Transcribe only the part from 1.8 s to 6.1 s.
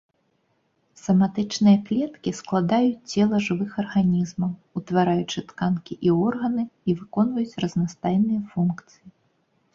клеткі складаюць цела жывых арганізмаў, утвараючы тканкі